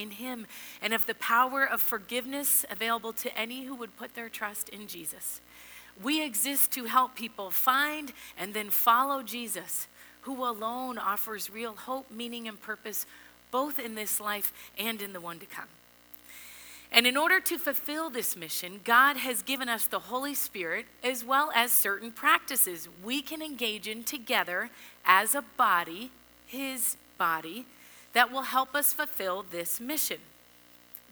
[0.00, 0.46] in Him
[0.80, 4.86] and of the power of forgiveness available to any who would put their trust in
[4.86, 5.40] Jesus.
[6.02, 9.86] We exist to help people find and then follow Jesus,
[10.22, 13.06] who alone offers real hope, meaning, and purpose
[13.50, 15.68] both in this life and in the one to come.
[16.92, 21.24] And in order to fulfill this mission, God has given us the Holy Spirit as
[21.24, 24.70] well as certain practices we can engage in together
[25.04, 26.10] as a body,
[26.46, 27.64] His body,
[28.12, 30.18] that will help us fulfill this mission.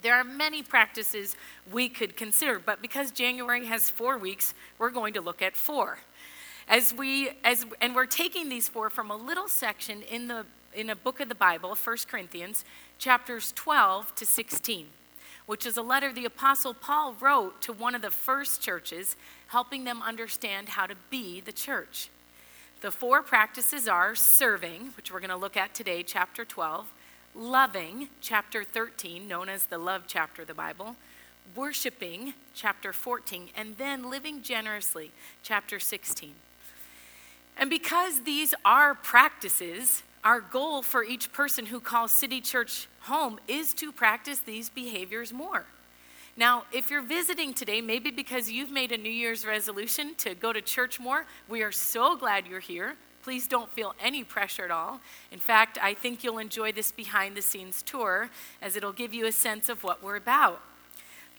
[0.02, 1.36] There are many practices
[1.70, 5.98] we could consider, but because January has four weeks, we're going to look at four.
[6.68, 10.90] As we, as, and we're taking these four from a little section in, the, in
[10.90, 12.64] a book of the Bible, 1 Corinthians,
[12.98, 14.86] chapters 12 to 16
[15.48, 19.84] which is a letter the Apostle Paul wrote to one of the first churches, helping
[19.84, 22.10] them understand how to be the church.
[22.80, 26.86] The four practices are serving, which we're going to look at today, chapter 12,
[27.34, 30.94] loving, chapter 13, known as the love chapter of the Bible,
[31.56, 35.10] worshiping, chapter 14, and then living generously,
[35.42, 36.34] chapter 16.
[37.56, 43.40] And because these are practices, our goal for each person who calls City Church home
[43.48, 45.66] is to practice these behaviors more.
[46.38, 50.52] Now, if you're visiting today, maybe because you've made a New Year's resolution to go
[50.52, 52.94] to church more, we are so glad you're here.
[53.24, 55.00] Please don't feel any pressure at all.
[55.32, 58.30] In fact, I think you'll enjoy this behind the scenes tour
[58.62, 60.62] as it'll give you a sense of what we're about.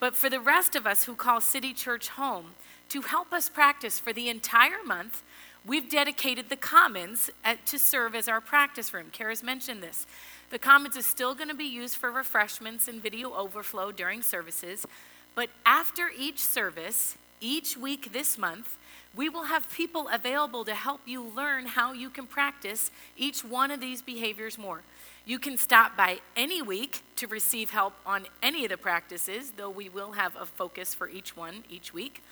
[0.00, 2.48] But for the rest of us who call City Church home,
[2.90, 5.22] to help us practice for the entire month,
[5.66, 9.06] we've dedicated the Commons at, to serve as our practice room.
[9.12, 10.06] Kara's mentioned this.
[10.50, 14.86] The Commons is still going to be used for refreshments and video overflow during services,
[15.34, 18.76] but after each service, each week this month,
[19.14, 23.70] we will have people available to help you learn how you can practice each one
[23.70, 24.82] of these behaviors more.
[25.24, 29.70] You can stop by any week to receive help on any of the practices, though
[29.70, 32.22] we will have a focus for each one each week.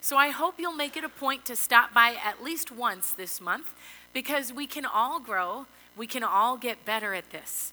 [0.00, 3.40] So I hope you'll make it a point to stop by at least once this
[3.40, 3.74] month
[4.12, 7.72] because we can all grow, we can all get better at this.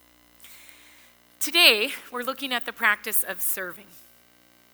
[1.40, 3.86] Today, we're looking at the practice of serving.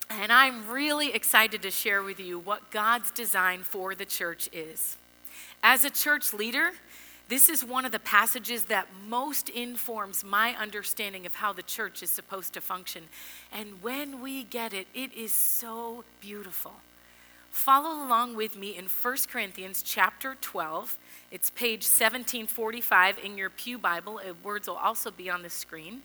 [0.10, 4.98] And I'm really excited to share with you what God's design for the church is.
[5.64, 6.72] As a church leader,
[7.28, 12.04] this is one of the passages that most informs my understanding of how the church
[12.04, 13.04] is supposed to function.
[13.54, 16.74] And when we get it, it is so beautiful.
[17.52, 20.98] Follow along with me in 1 Corinthians chapter 12.
[21.32, 24.22] It's page 1745 in your Pew Bible.
[24.26, 26.02] Uh, words will also be on the screen.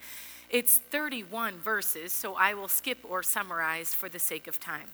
[0.49, 4.89] It's 31 verses, so I will skip or summarize for the sake of time.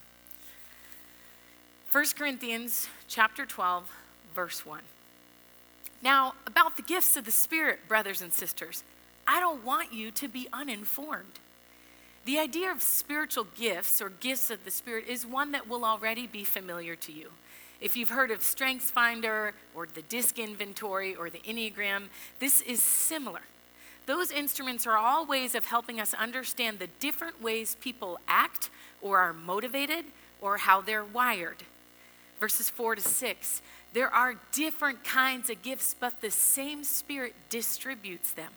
[1.91, 3.89] 1 Corinthians chapter 12,
[4.35, 4.81] verse 1.
[6.03, 8.83] Now, about the gifts of the Spirit, brothers and sisters,
[9.27, 11.39] I don't want you to be uninformed.
[12.25, 16.25] The idea of spiritual gifts or gifts of the Spirit is one that will already
[16.25, 17.31] be familiar to you.
[17.81, 22.03] If you've heard of Strengths Finder or the DISC inventory or the Enneagram,
[22.39, 23.41] this is similar.
[24.05, 28.69] Those instruments are all ways of helping us understand the different ways people act
[29.01, 30.05] or are motivated
[30.39, 31.63] or how they're wired.
[32.39, 33.61] Verses 4 to 6
[33.93, 38.51] there are different kinds of gifts, but the same Spirit distributes them.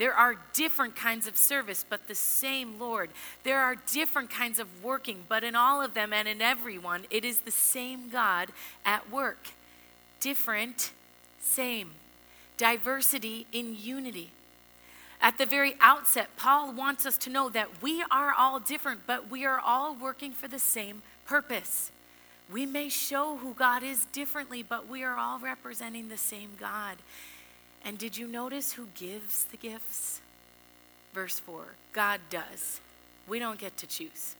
[0.00, 3.10] There are different kinds of service, but the same Lord.
[3.44, 7.22] There are different kinds of working, but in all of them and in everyone, it
[7.22, 8.48] is the same God
[8.86, 9.48] at work.
[10.18, 10.92] Different,
[11.38, 11.90] same.
[12.56, 14.30] Diversity in unity.
[15.20, 19.30] At the very outset, Paul wants us to know that we are all different, but
[19.30, 21.90] we are all working for the same purpose.
[22.50, 26.96] We may show who God is differently, but we are all representing the same God.
[27.84, 30.20] And did you notice who gives the gifts?
[31.14, 32.80] Verse 4 God does.
[33.26, 34.36] We don't get to choose.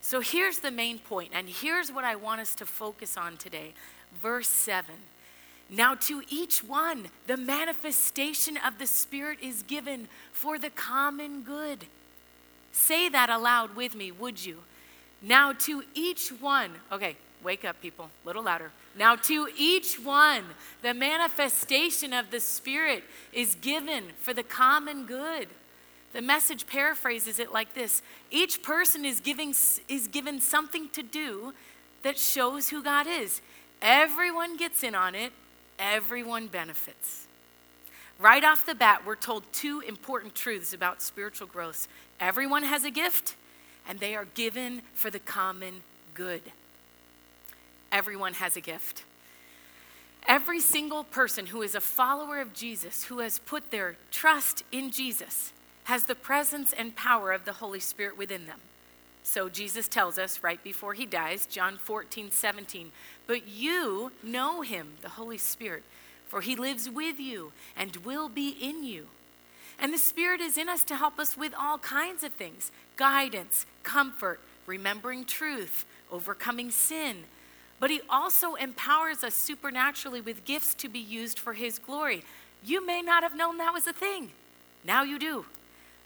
[0.00, 3.72] So here's the main point, and here's what I want us to focus on today.
[4.22, 4.94] Verse 7.
[5.68, 11.86] Now, to each one, the manifestation of the Spirit is given for the common good.
[12.70, 14.58] Say that aloud with me, would you?
[15.20, 18.72] Now, to each one, okay, Wake up, people, a little louder.
[18.98, 20.42] Now, to each one,
[20.82, 25.48] the manifestation of the Spirit is given for the common good.
[26.12, 29.54] The message paraphrases it like this Each person is, giving,
[29.88, 31.52] is given something to do
[32.02, 33.42] that shows who God is.
[33.82, 35.32] Everyone gets in on it,
[35.78, 37.26] everyone benefits.
[38.18, 41.86] Right off the bat, we're told two important truths about spiritual growth
[42.18, 43.34] everyone has a gift,
[43.86, 45.82] and they are given for the common
[46.14, 46.40] good
[47.92, 49.04] everyone has a gift.
[50.28, 54.90] Every single person who is a follower of Jesus, who has put their trust in
[54.90, 55.52] Jesus,
[55.84, 58.58] has the presence and power of the Holy Spirit within them.
[59.22, 62.90] So Jesus tells us right before he dies, John 14, 17,
[63.26, 65.82] but you know him, the Holy Spirit,
[66.26, 69.06] for he lives with you and will be in you.
[69.78, 73.66] And the Spirit is in us to help us with all kinds of things guidance,
[73.82, 77.24] comfort, remembering truth, overcoming sin.
[77.78, 82.24] But He also empowers us supernaturally with gifts to be used for His glory.
[82.64, 84.30] You may not have known that was a thing.
[84.84, 85.46] Now you do.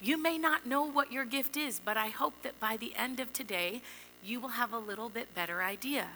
[0.01, 3.21] You may not know what your gift is, but I hope that by the end
[3.21, 3.83] of today,
[4.25, 6.07] you will have a little bit better idea.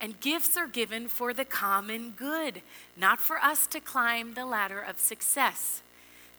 [0.00, 2.62] And gifts are given for the common good,
[2.96, 5.82] not for us to climb the ladder of success.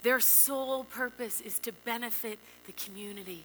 [0.01, 3.43] Their sole purpose is to benefit the community.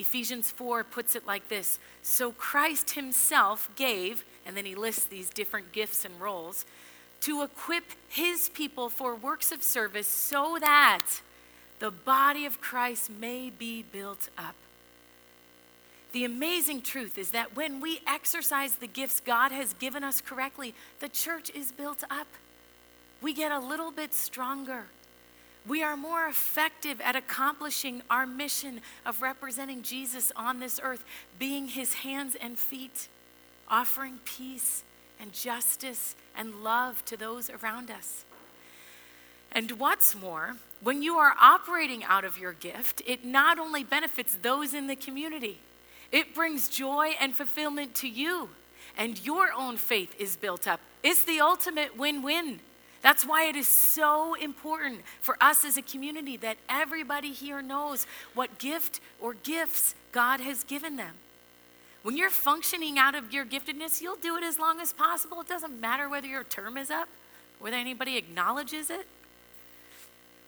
[0.00, 5.28] Ephesians 4 puts it like this So Christ himself gave, and then he lists these
[5.28, 6.64] different gifts and roles,
[7.20, 11.06] to equip his people for works of service so that
[11.80, 14.54] the body of Christ may be built up.
[16.12, 20.74] The amazing truth is that when we exercise the gifts God has given us correctly,
[20.98, 22.26] the church is built up.
[23.20, 24.86] We get a little bit stronger.
[25.68, 31.04] We are more effective at accomplishing our mission of representing Jesus on this earth,
[31.38, 33.08] being his hands and feet,
[33.68, 34.82] offering peace
[35.20, 38.24] and justice and love to those around us.
[39.52, 44.38] And what's more, when you are operating out of your gift, it not only benefits
[44.40, 45.58] those in the community,
[46.10, 48.50] it brings joy and fulfillment to you,
[48.96, 50.80] and your own faith is built up.
[51.02, 52.60] It's the ultimate win win.
[53.02, 58.06] That's why it is so important for us as a community that everybody here knows
[58.34, 61.14] what gift or gifts God has given them.
[62.02, 65.40] When you're functioning out of your giftedness, you'll do it as long as possible.
[65.40, 67.08] It doesn't matter whether your term is up,
[67.58, 69.06] whether anybody acknowledges it.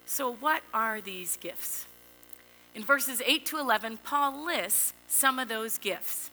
[0.07, 1.87] So, what are these gifts?
[2.75, 6.31] In verses 8 to 11, Paul lists some of those gifts.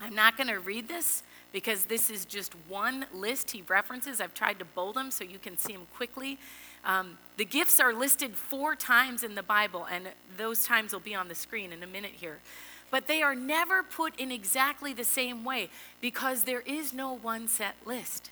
[0.00, 1.22] I'm not going to read this
[1.56, 4.20] because this is just one list he references.
[4.20, 6.36] I've tried to bold them so you can see them quickly.
[6.84, 11.14] Um, the gifts are listed four times in the Bible, and those times will be
[11.14, 12.40] on the screen in a minute here.
[12.90, 15.70] But they are never put in exactly the same way
[16.02, 18.30] because there is no one set list.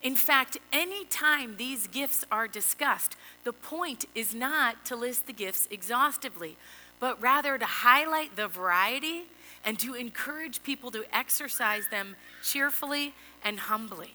[0.00, 5.32] In fact, any time these gifts are discussed, the point is not to list the
[5.32, 6.56] gifts exhaustively,
[7.00, 9.24] but rather to highlight the variety
[9.66, 13.12] and to encourage people to exercise them cheerfully
[13.44, 14.14] and humbly.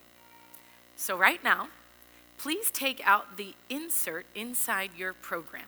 [0.95, 1.68] So, right now,
[2.38, 5.65] please take out the insert inside your program.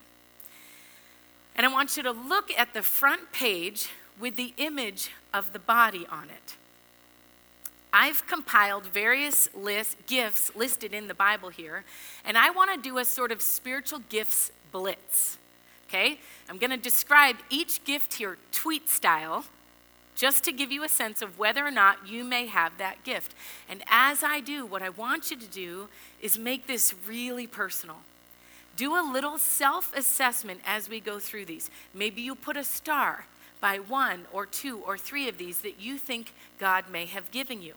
[1.54, 5.58] And I want you to look at the front page with the image of the
[5.58, 6.56] body on it.
[7.92, 11.84] I've compiled various list, gifts listed in the Bible here,
[12.24, 15.38] and I want to do a sort of spiritual gifts blitz.
[15.88, 16.18] Okay?
[16.48, 19.44] I'm going to describe each gift here tweet style
[20.16, 23.34] just to give you a sense of whether or not you may have that gift.
[23.68, 25.88] And as I do, what I want you to do
[26.20, 27.98] is make this really personal.
[28.76, 31.70] Do a little self assessment as we go through these.
[31.92, 33.26] Maybe you put a star
[33.60, 37.62] by one or two or three of these that you think God may have given
[37.62, 37.74] you.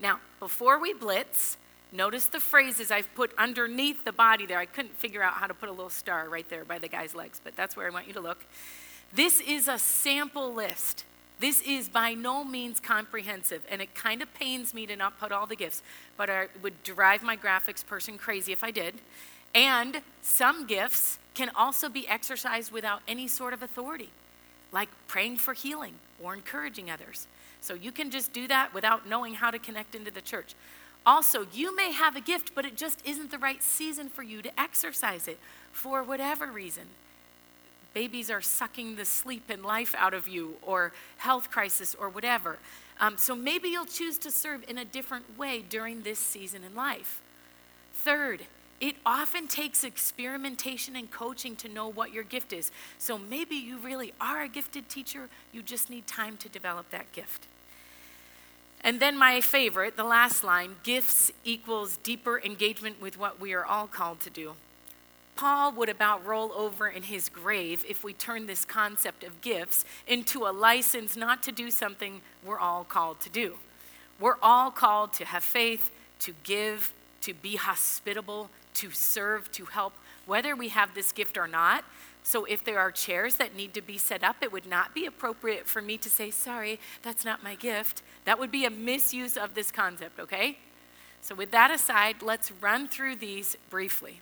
[0.00, 1.56] Now, before we blitz,
[1.92, 4.58] notice the phrases I've put underneath the body there.
[4.58, 7.14] I couldn't figure out how to put a little star right there by the guy's
[7.14, 8.44] legs, but that's where I want you to look.
[9.12, 11.04] This is a sample list.
[11.40, 15.32] This is by no means comprehensive, and it kind of pains me to not put
[15.32, 15.82] all the gifts,
[16.16, 18.94] but I would drive my graphics person crazy if I did.
[19.54, 24.10] And some gifts can also be exercised without any sort of authority
[24.74, 27.26] like praying for healing or encouraging others.
[27.60, 30.54] So you can just do that without knowing how to connect into the church.
[31.06, 34.42] Also, you may have a gift, but it just isn't the right season for you
[34.42, 35.38] to exercise it
[35.72, 36.84] for whatever reason.
[37.94, 42.58] Babies are sucking the sleep and life out of you, or health crisis, or whatever.
[43.00, 46.74] Um, so maybe you'll choose to serve in a different way during this season in
[46.74, 47.22] life.
[47.94, 48.42] Third,
[48.80, 52.70] it often takes experimentation and coaching to know what your gift is.
[52.98, 57.10] So maybe you really are a gifted teacher, you just need time to develop that
[57.12, 57.46] gift.
[58.82, 63.64] And then my favorite, the last line gifts equals deeper engagement with what we are
[63.64, 64.52] all called to do.
[65.36, 69.84] Paul would about roll over in his grave if we turn this concept of gifts
[70.06, 73.54] into a license not to do something we're all called to do.
[74.20, 79.92] We're all called to have faith, to give, to be hospitable, to serve, to help,
[80.26, 81.84] whether we have this gift or not.
[82.22, 85.04] So if there are chairs that need to be set up, it would not be
[85.04, 88.02] appropriate for me to say, sorry, that's not my gift.
[88.24, 90.58] That would be a misuse of this concept, okay?
[91.20, 94.20] So with that aside, let's run through these briefly.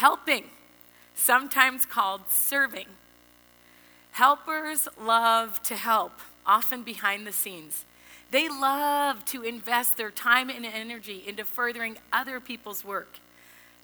[0.00, 0.44] Helping
[1.14, 2.86] sometimes called serving.
[4.12, 6.12] Helpers love to help,
[6.46, 7.84] often behind the scenes.
[8.30, 13.18] They love to invest their time and energy into furthering other people's work.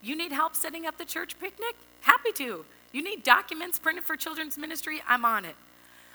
[0.01, 1.77] You need help setting up the church picnic?
[2.01, 2.65] Happy to.
[2.93, 5.03] You need documents printed for children's ministry?
[5.07, 5.57] I'm on it.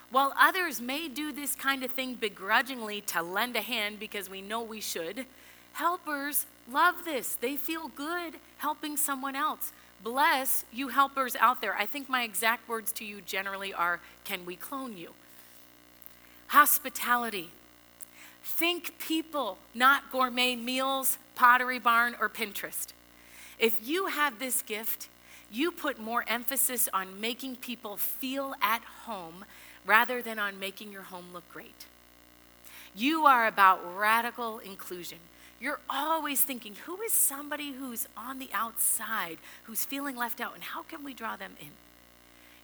[0.09, 4.41] While others may do this kind of thing begrudgingly to lend a hand because we
[4.41, 5.27] know we should,
[5.73, 7.35] helpers love this.
[7.35, 9.71] They feel good helping someone else.
[10.03, 11.75] Bless you helpers out there.
[11.75, 15.11] I think my exact words to you generally are can we clone you?
[16.47, 17.49] Hospitality.
[18.43, 22.87] Think people, not gourmet meals, pottery barn, or Pinterest.
[23.59, 25.07] If you have this gift,
[25.51, 29.45] you put more emphasis on making people feel at home
[29.85, 31.85] rather than on making your home look great.
[32.95, 35.19] You are about radical inclusion.
[35.61, 40.63] You're always thinking, who is somebody who's on the outside, who's feeling left out, and
[40.63, 41.69] how can we draw them in?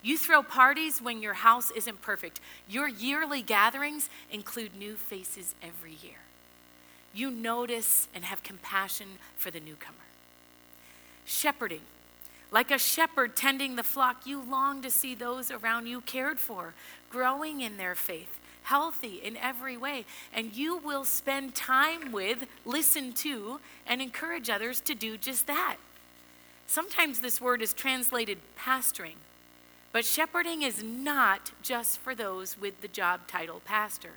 [0.02, 2.40] You throw parties when your house isn't perfect.
[2.68, 6.18] Your yearly gatherings include new faces every year.
[7.14, 9.96] You notice and have compassion for the newcomer.
[11.24, 11.82] Shepherding.
[12.52, 16.74] Like a shepherd tending the flock, you long to see those around you cared for,
[17.10, 18.37] growing in their faith,
[18.68, 20.06] healthy in every way.
[20.34, 25.78] And you will spend time with, listen to, and encourage others to do just that.
[26.68, 29.16] Sometimes this word is translated pastoring,
[29.94, 34.12] but shepherding is not just for those with the job title pastor.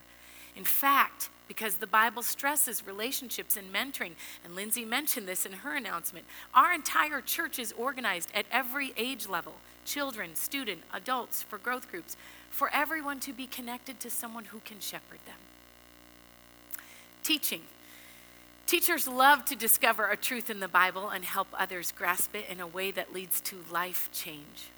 [0.57, 4.12] In fact, because the Bible stresses relationships and mentoring,
[4.45, 9.28] and Lindsay mentioned this in her announcement, our entire church is organized at every age
[9.28, 9.54] level
[9.91, 12.17] children, student, adults, for growth groups
[12.49, 15.37] for everyone to be connected to someone who can shepherd them.
[17.25, 17.63] Teaching.
[18.67, 22.61] Teachers love to discover a truth in the Bible and help others grasp it in
[22.61, 24.71] a way that leads to life change.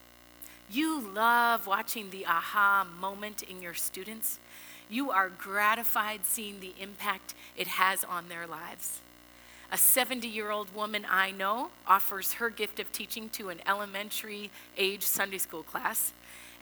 [0.70, 4.38] You love watching the aha moment in your students.
[4.88, 9.02] You are gratified seeing the impact it has on their lives.
[9.72, 14.50] A 70 year old woman I know offers her gift of teaching to an elementary
[14.76, 16.12] age Sunday school class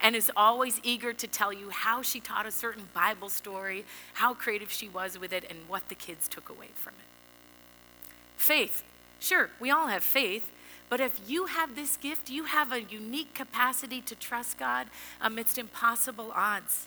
[0.01, 4.33] and is always eager to tell you how she taught a certain Bible story, how
[4.33, 8.13] creative she was with it, and what the kids took away from it.
[8.37, 8.85] Faith.
[9.19, 10.49] Sure, we all have faith,
[10.89, 14.87] but if you have this gift, you have a unique capacity to trust God
[15.21, 16.87] amidst impossible odds.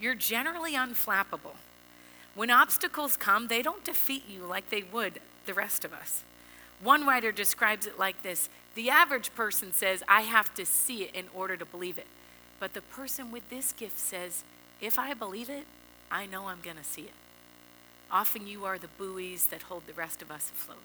[0.00, 1.56] You're generally unflappable.
[2.34, 6.22] When obstacles come, they don't defeat you like they would the rest of us.
[6.80, 11.14] One writer describes it like this The average person says, I have to see it
[11.14, 12.06] in order to believe it.
[12.60, 14.44] But the person with this gift says,
[14.80, 15.64] if I believe it,
[16.10, 17.14] I know I'm going to see it.
[18.10, 20.78] Often you are the buoys that hold the rest of us afloat.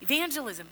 [0.00, 0.68] Evangelism.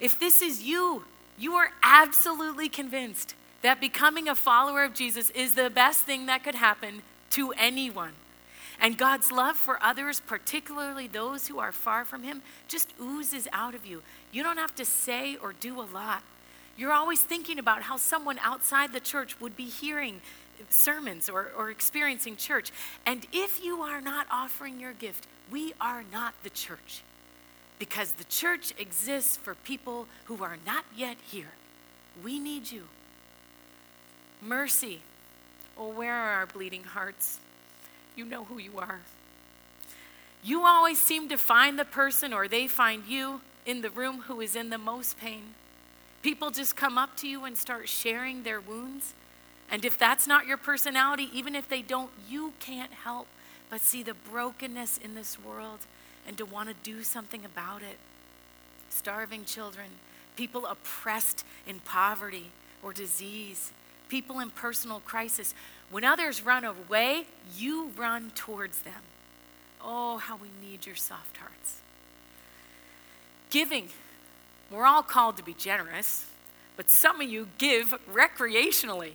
[0.00, 1.04] If this is you,
[1.38, 6.42] you are absolutely convinced that becoming a follower of Jesus is the best thing that
[6.42, 8.12] could happen to anyone.
[8.82, 13.76] And God's love for others, particularly those who are far from Him, just oozes out
[13.76, 14.02] of you.
[14.32, 16.24] You don't have to say or do a lot.
[16.76, 20.20] You're always thinking about how someone outside the church would be hearing
[20.68, 22.72] sermons or, or experiencing church.
[23.06, 27.02] And if you are not offering your gift, we are not the church.
[27.78, 31.52] Because the church exists for people who are not yet here.
[32.24, 32.84] We need you.
[34.40, 35.00] Mercy.
[35.78, 37.38] Oh, where are our bleeding hearts?
[38.16, 39.00] You know who you are.
[40.42, 44.40] You always seem to find the person, or they find you, in the room who
[44.40, 45.54] is in the most pain.
[46.22, 49.14] People just come up to you and start sharing their wounds.
[49.70, 53.26] And if that's not your personality, even if they don't, you can't help
[53.70, 55.80] but see the brokenness in this world
[56.26, 57.98] and to want to do something about it.
[58.90, 59.86] Starving children,
[60.36, 62.50] people oppressed in poverty
[62.82, 63.72] or disease,
[64.08, 65.54] people in personal crisis.
[65.92, 69.02] When others run away, you run towards them.
[69.84, 71.82] Oh, how we need your soft hearts.
[73.50, 73.88] Giving
[74.70, 76.24] we're all called to be generous,
[76.78, 79.12] but some of you give recreationally.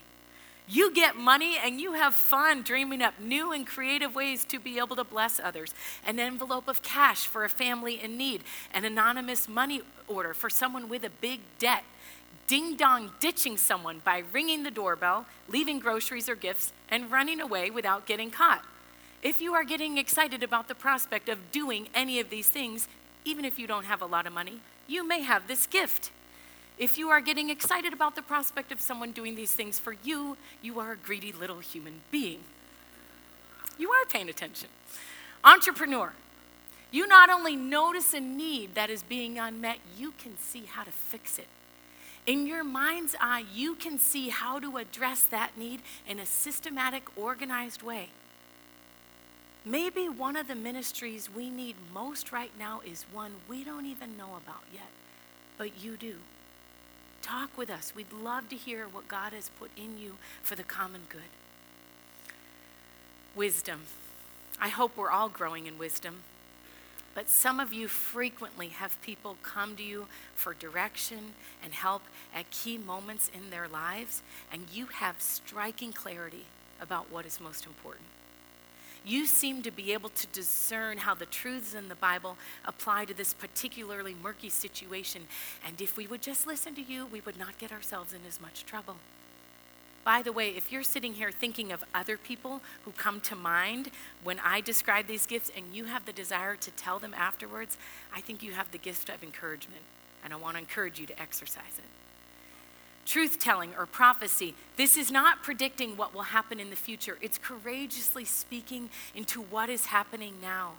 [0.69, 4.79] You get money and you have fun dreaming up new and creative ways to be
[4.79, 5.73] able to bless others.
[6.05, 8.43] An envelope of cash for a family in need,
[8.73, 11.85] an anonymous money order for someone with a big debt,
[12.47, 17.69] ding dong ditching someone by ringing the doorbell, leaving groceries or gifts, and running away
[17.69, 18.65] without getting caught.
[19.23, 22.89] If you are getting excited about the prospect of doing any of these things,
[23.23, 26.11] even if you don't have a lot of money, you may have this gift.
[26.77, 30.37] If you are getting excited about the prospect of someone doing these things for you,
[30.61, 32.41] you are a greedy little human being.
[33.79, 34.69] You are paying attention.
[35.43, 36.13] Entrepreneur,
[36.91, 40.91] you not only notice a need that is being unmet, you can see how to
[40.91, 41.47] fix it.
[42.27, 47.03] in your mind's eye, you can see how to address that need in a systematic,
[47.15, 48.09] organized way.
[49.63, 54.17] Maybe one of the ministries we need most right now is one we don't even
[54.17, 54.89] know about yet,
[55.57, 56.15] but you do.
[57.21, 57.93] Talk with us.
[57.95, 61.21] We'd love to hear what God has put in you for the common good.
[63.35, 63.81] Wisdom.
[64.59, 66.23] I hope we're all growing in wisdom.
[67.13, 70.05] But some of you frequently have people come to you
[70.35, 71.33] for direction
[71.63, 74.21] and help at key moments in their lives,
[74.51, 76.45] and you have striking clarity
[76.79, 78.05] about what is most important.
[79.07, 82.35] You seem to be able to discern how the truths in the Bible
[82.65, 85.23] apply to this particularly murky situation.
[85.65, 88.41] And if we would just listen to you, we would not get ourselves in as
[88.41, 88.97] much trouble.
[90.03, 93.91] By the way, if you're sitting here thinking of other people who come to mind
[94.25, 97.77] when I describe these gifts and you have the desire to tell them afterwards,
[98.13, 99.83] I think you have the gift of encouragement.
[100.21, 102.06] And I want to encourage you to exercise it.
[103.07, 107.17] Truth telling or prophecy, this is not predicting what will happen in the future.
[107.21, 110.73] It's courageously speaking into what is happening now,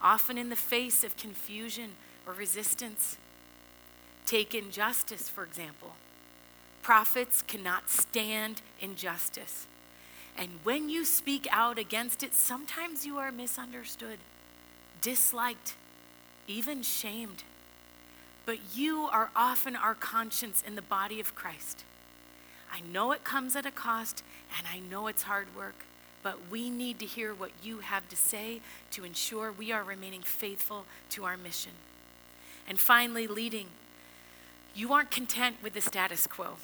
[0.00, 1.90] often in the face of confusion
[2.26, 3.18] or resistance.
[4.24, 5.96] Take injustice, for example.
[6.80, 9.66] Prophets cannot stand injustice.
[10.34, 14.18] And when you speak out against it, sometimes you are misunderstood,
[15.02, 15.74] disliked,
[16.48, 17.42] even shamed.
[18.46, 21.84] But you are often our conscience in the body of Christ.
[22.72, 24.22] I know it comes at a cost,
[24.56, 25.84] and I know it's hard work,
[26.22, 28.60] but we need to hear what you have to say
[28.92, 31.72] to ensure we are remaining faithful to our mission.
[32.68, 33.66] And finally, leading.
[34.74, 36.56] You aren't content with the status quo.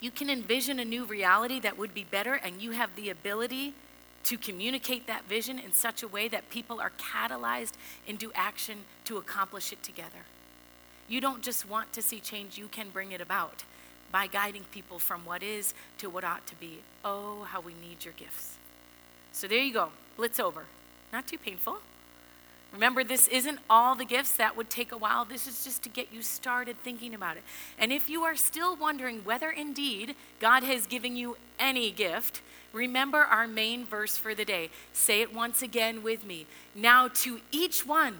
[0.00, 3.72] You can envision a new reality that would be better, and you have the ability
[4.24, 7.72] to communicate that vision in such a way that people are catalyzed
[8.06, 10.26] into action to accomplish it together.
[11.08, 13.64] You don't just want to see change, you can bring it about
[14.10, 16.78] by guiding people from what is to what ought to be.
[17.04, 18.56] Oh, how we need your gifts.
[19.32, 19.90] So there you go.
[20.16, 20.64] Blitz over.
[21.12, 21.78] Not too painful.
[22.72, 24.32] Remember, this isn't all the gifts.
[24.32, 25.24] That would take a while.
[25.24, 27.42] This is just to get you started thinking about it.
[27.78, 33.18] And if you are still wondering whether indeed God has given you any gift, remember
[33.18, 34.70] our main verse for the day.
[34.92, 36.46] Say it once again with me.
[36.74, 38.16] Now, to each one,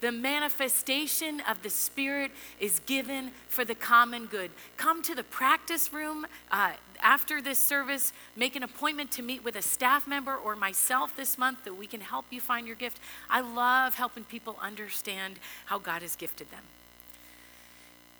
[0.00, 2.30] the manifestation of the Spirit
[2.60, 4.50] is given for the common good.
[4.76, 8.12] Come to the practice room uh, after this service.
[8.36, 11.86] Make an appointment to meet with a staff member or myself this month that we
[11.86, 12.98] can help you find your gift.
[13.30, 16.64] I love helping people understand how God has gifted them.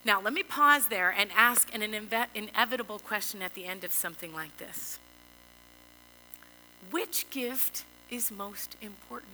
[0.04, 3.92] Now, let me pause there and ask an inve- inevitable question at the end of
[3.92, 4.98] something like this
[6.90, 9.32] Which gift is most important?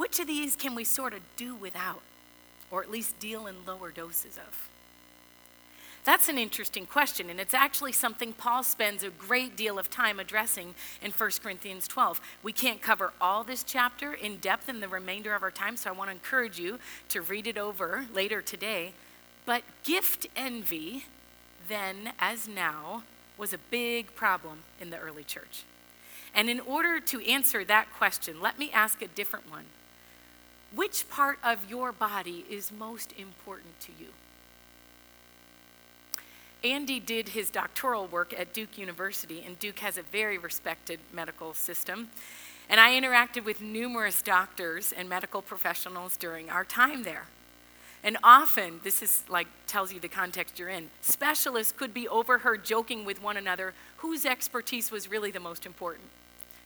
[0.00, 2.00] Which of these can we sort of do without,
[2.70, 4.70] or at least deal in lower doses of?
[6.04, 10.18] That's an interesting question, and it's actually something Paul spends a great deal of time
[10.18, 12.18] addressing in 1 Corinthians 12.
[12.42, 15.90] We can't cover all this chapter in depth in the remainder of our time, so
[15.90, 16.78] I want to encourage you
[17.10, 18.94] to read it over later today.
[19.44, 21.04] But gift envy,
[21.68, 23.02] then as now,
[23.36, 25.64] was a big problem in the early church.
[26.34, 29.66] And in order to answer that question, let me ask a different one.
[30.74, 34.08] Which part of your body is most important to you?
[36.62, 41.54] Andy did his doctoral work at Duke University, and Duke has a very respected medical
[41.54, 42.10] system.
[42.68, 47.26] And I interacted with numerous doctors and medical professionals during our time there.
[48.04, 52.64] And often, this is like tells you the context you're in, specialists could be overheard
[52.64, 56.08] joking with one another whose expertise was really the most important.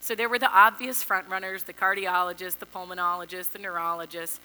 [0.04, 4.38] So there were the obvious front runners, the cardiologists, the pulmonologists, the neurologists.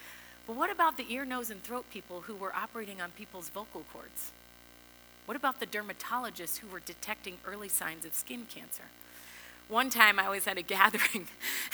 [0.48, 3.84] But what about the ear, nose, and throat people who were operating on people's vocal
[3.92, 4.32] cords?
[5.26, 8.86] What about the dermatologists who were detecting early signs of skin cancer?
[9.68, 11.28] One time I was at a gathering,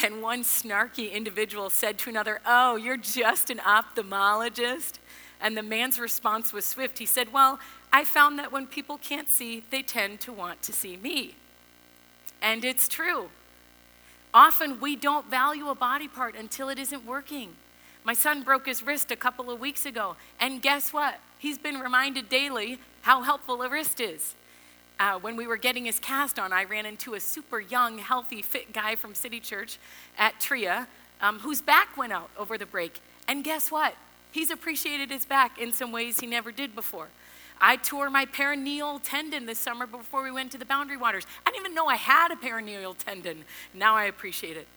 [0.04, 4.94] and one snarky individual said to another, Oh, you're just an ophthalmologist?
[5.40, 6.98] And the man's response was swift.
[6.98, 7.60] He said, Well,
[7.94, 11.36] I found that when people can't see, they tend to want to see me.
[12.42, 13.30] And it's true.
[14.36, 17.56] Often we don't value a body part until it isn't working.
[18.04, 21.20] My son broke his wrist a couple of weeks ago, and guess what?
[21.40, 24.36] He's been reminded daily how helpful a wrist is.
[25.00, 28.42] Uh, when we were getting his cast on, I ran into a super young, healthy,
[28.42, 29.80] fit guy from City Church
[30.18, 30.88] at Tria
[31.22, 33.00] um, whose back went out over the break.
[33.28, 33.96] And guess what?
[34.32, 37.08] He's appreciated his back in some ways he never did before.
[37.60, 41.26] I tore my peroneal tendon this summer before we went to the Boundary Waters.
[41.46, 43.46] I didn't even know I had a peroneal tendon.
[43.74, 44.68] Now I appreciate it.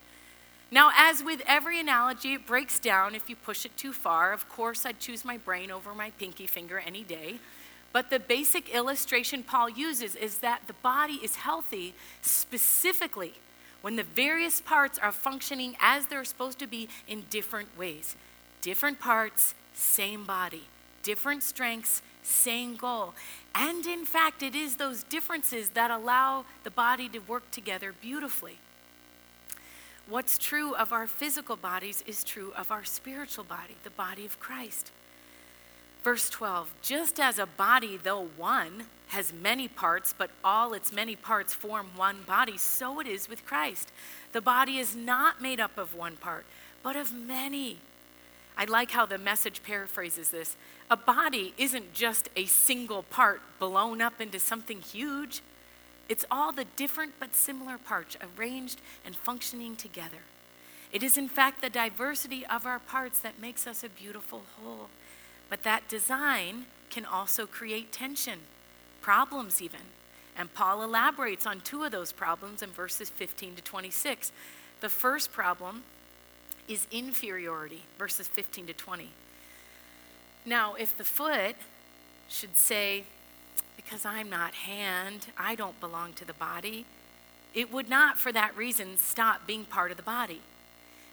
[0.71, 4.33] Now, as with every analogy, it breaks down if you push it too far.
[4.33, 7.39] Of course, I'd choose my brain over my pinky finger any day.
[7.93, 13.33] But the basic illustration Paul uses is that the body is healthy specifically
[13.81, 18.15] when the various parts are functioning as they're supposed to be in different ways.
[18.61, 20.65] Different parts, same body.
[21.03, 23.15] Different strengths, same goal.
[23.55, 28.59] And in fact, it is those differences that allow the body to work together beautifully.
[30.09, 34.41] What's true of our physical bodies is true of our spiritual body, the body of
[34.41, 34.91] Christ.
[36.03, 41.17] Verse 12 Just as a body, though one, has many parts, but all its many
[41.17, 43.91] parts form one body, so it is with Christ.
[44.33, 46.45] The body is not made up of one part,
[46.83, 47.79] but of many.
[48.57, 50.57] I like how the message paraphrases this.
[50.91, 55.43] A body isn't just a single part blown up into something huge.
[56.09, 60.23] It's all the different but similar parts arranged and functioning together.
[60.91, 64.89] It is, in fact, the diversity of our parts that makes us a beautiful whole.
[65.51, 68.39] But that design can also create tension,
[69.03, 69.81] problems, even.
[70.37, 74.33] And Paul elaborates on two of those problems in verses 15 to 26.
[74.81, 75.83] The first problem
[76.67, 79.11] is inferiority, verses 15 to 20.
[80.45, 81.57] Now, if the foot
[82.29, 83.05] should say,
[83.77, 86.85] because I'm not hand, I don't belong to the body,
[87.55, 90.41] it would not for that reason stop being part of the body.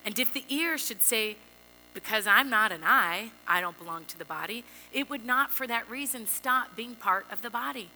[0.05, 1.37] And if the ear should say,
[1.93, 5.65] because I'm not an eye, I don't belong to the body, it would not for
[5.65, 7.89] that reason stop being part of the body.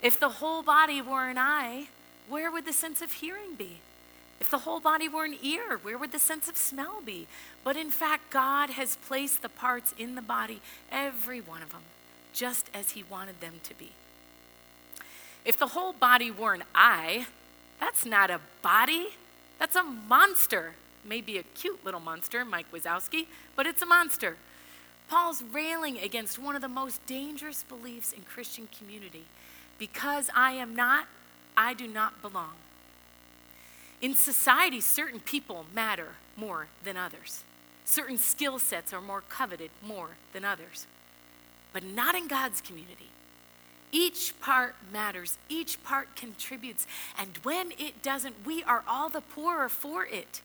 [0.00, 1.88] If the whole body were an eye,
[2.28, 3.80] where would the sense of hearing be?
[4.42, 7.28] If the whole body were an ear, where would the sense of smell be?
[7.62, 11.82] But in fact, God has placed the parts in the body, every one of them,
[12.32, 13.92] just as He wanted them to be.
[15.44, 17.26] If the whole body were an eye,
[17.78, 19.10] that's not a body,
[19.60, 20.72] that's a monster.
[21.04, 24.38] Maybe a cute little monster, Mike Wazowski, but it's a monster.
[25.08, 29.22] Paul's railing against one of the most dangerous beliefs in Christian community.
[29.78, 31.06] Because I am not,
[31.56, 32.54] I do not belong.
[34.02, 37.44] In society, certain people matter more than others.
[37.84, 40.86] Certain skill sets are more coveted more than others.
[41.72, 43.10] But not in God's community.
[43.92, 46.86] Each part matters, each part contributes.
[47.16, 50.42] And when it doesn't, we are all the poorer for it.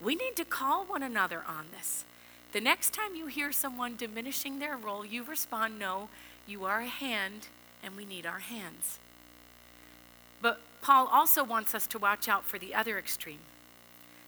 [0.00, 2.04] We need to call one another on this.
[2.52, 6.08] The next time you hear someone diminishing their role, you respond, No,
[6.46, 7.48] you are a hand,
[7.82, 8.98] and we need our hands.
[10.40, 13.40] But Paul also wants us to watch out for the other extreme.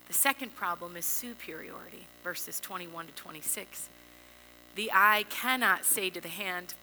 [0.09, 3.88] The second problem is superiority, verses 21 to 26.
[4.75, 6.75] The eye cannot say to the hand,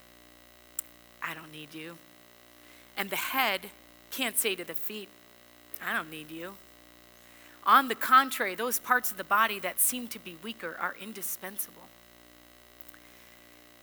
[1.21, 1.97] I don't need you.
[2.95, 3.69] And the head
[4.11, 5.09] can't say to the feet,
[5.85, 6.53] I don't need you.
[7.65, 11.89] On the contrary, those parts of the body that seem to be weaker are indispensable.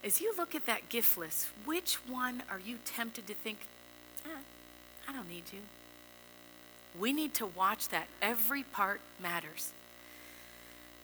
[0.02, 3.58] As you look at that gift list, which one are you tempted to think,
[4.24, 4.40] eh,
[5.06, 5.58] I don't need you?
[6.98, 8.08] We need to watch that.
[8.20, 9.72] Every part matters.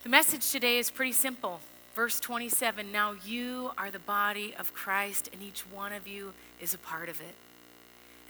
[0.02, 1.60] The message today is pretty simple
[1.98, 6.72] Verse 27 Now you are the body of Christ, and each one of you is
[6.72, 7.34] a part of it.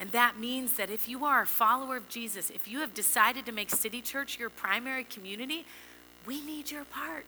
[0.01, 3.45] And that means that if you are a follower of Jesus, if you have decided
[3.45, 5.67] to make City Church your primary community,
[6.25, 7.27] we need your part.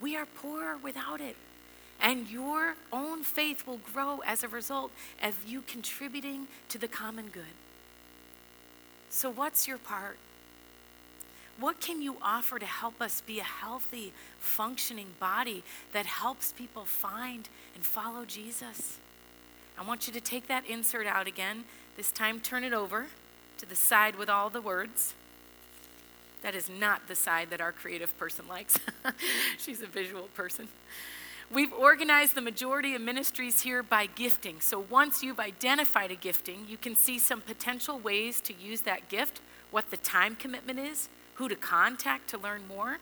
[0.00, 1.36] We are poor without it.
[2.00, 4.90] And your own faith will grow as a result
[5.22, 7.44] of you contributing to the common good.
[9.10, 10.18] So, what's your part?
[11.58, 16.84] What can you offer to help us be a healthy, functioning body that helps people
[16.84, 18.98] find and follow Jesus?
[19.76, 21.64] I want you to take that insert out again.
[21.96, 23.06] This time, turn it over
[23.58, 25.14] to the side with all the words.
[26.42, 28.78] That is not the side that our creative person likes.
[29.58, 30.68] She's a visual person.
[31.50, 34.60] We've organized the majority of ministries here by gifting.
[34.60, 39.08] So once you've identified a gifting, you can see some potential ways to use that
[39.08, 42.98] gift, what the time commitment is, who to contact to learn more.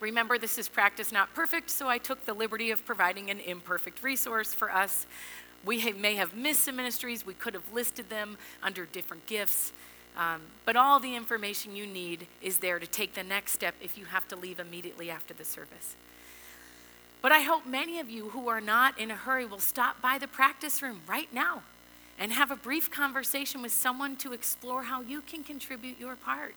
[0.00, 4.02] Remember, this is practice not perfect, so I took the liberty of providing an imperfect
[4.02, 5.06] resource for us.
[5.64, 9.72] We may have missed some ministries, we could have listed them under different gifts.
[10.16, 13.96] Um, but all the information you need is there to take the next step if
[13.96, 15.94] you have to leave immediately after the service.
[17.22, 20.18] But I hope many of you who are not in a hurry will stop by
[20.18, 21.62] the practice room right now
[22.18, 26.54] and have a brief conversation with someone to explore how you can contribute your part.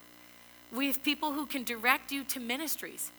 [0.73, 3.12] We have people who can direct you to ministries.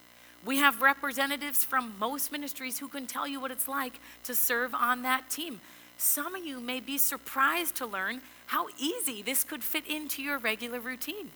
[0.44, 4.74] We have representatives from most ministries who can tell you what it's like to serve
[4.74, 5.61] on that team.
[5.96, 10.38] Some of you may be surprised to learn how easy this could fit into your
[10.38, 11.30] regular routine.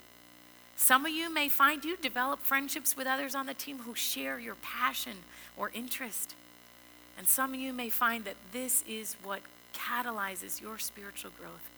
[0.76, 4.38] Some of you may find you develop friendships with others on the team who share
[4.38, 5.18] your passion
[5.58, 6.34] or interest.
[7.18, 9.40] And some of you may find that this is what
[9.74, 11.68] catalyzes your spiritual growth,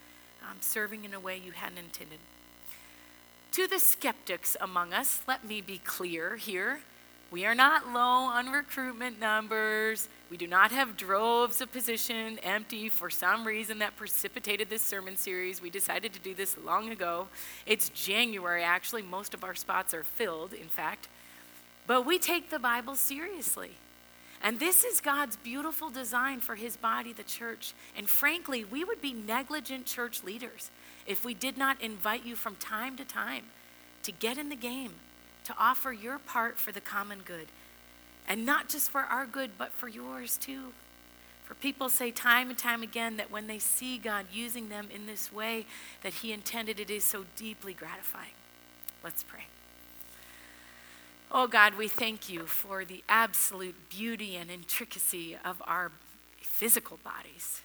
[0.42, 2.18] um, serving in a way you hadn't intended.
[3.52, 6.80] To the skeptics among us, let me be clear here.
[7.30, 10.08] We are not low on recruitment numbers.
[10.30, 15.16] We do not have droves of position empty for some reason that precipitated this sermon
[15.16, 15.62] series.
[15.62, 17.28] We decided to do this long ago.
[17.66, 19.02] It's January, actually.
[19.02, 21.08] Most of our spots are filled, in fact.
[21.90, 23.72] But we take the Bible seriously.
[24.40, 27.74] And this is God's beautiful design for his body, the church.
[27.96, 30.70] And frankly, we would be negligent church leaders
[31.04, 33.46] if we did not invite you from time to time
[34.04, 34.92] to get in the game
[35.42, 37.48] to offer your part for the common good.
[38.28, 40.66] And not just for our good, but for yours too.
[41.42, 45.06] For people say time and time again that when they see God using them in
[45.06, 45.66] this way
[46.04, 48.36] that He intended, it is so deeply gratifying.
[49.02, 49.49] Let's pray.
[51.32, 55.92] Oh God, we thank you for the absolute beauty and intricacy of our
[56.40, 57.62] physical bodies.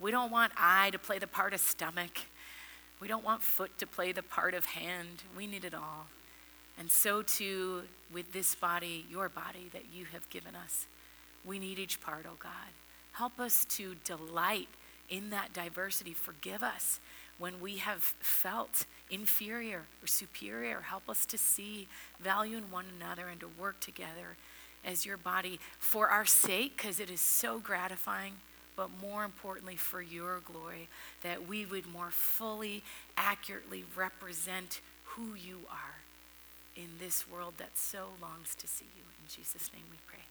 [0.00, 2.18] We don't want eye to play the part of stomach.
[2.98, 5.22] We don't want foot to play the part of hand.
[5.36, 6.06] We need it all.
[6.76, 10.88] And so too with this body, your body that you have given us.
[11.44, 12.72] We need each part, oh God.
[13.12, 14.68] Help us to delight
[15.08, 16.12] in that diversity.
[16.12, 16.98] Forgive us
[17.38, 20.82] when we have felt inferior or superior.
[20.82, 21.88] Help us to see
[22.20, 24.36] value in one another and to work together
[24.84, 28.34] as your body for our sake, because it is so gratifying,
[28.76, 30.88] but more importantly, for your glory,
[31.22, 32.82] that we would more fully,
[33.16, 35.96] accurately represent who you are
[36.76, 39.02] in this world that so longs to see you.
[39.02, 40.27] In Jesus' name we pray.